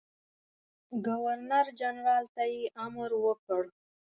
[1.05, 3.63] ګورنرجنرال ته یې امر وکړ.